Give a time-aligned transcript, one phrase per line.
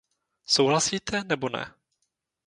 [0.45, 1.63] Souhlasíte, nebo ne?